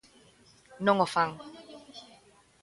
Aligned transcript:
Non 0.85 0.97
o 1.05 1.07
fan. 1.13 1.31